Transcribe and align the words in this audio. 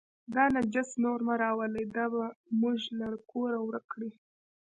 دا 0.33 0.43
نجس 0.53 0.89
نور 1.03 1.19
مه 1.27 1.33
راولئ، 1.41 1.85
دا 1.95 2.05
به 2.13 2.23
موږ 2.61 2.79
له 2.99 3.07
کوره 3.31 3.59
ورک 3.61 3.85
کړي. 3.93 4.09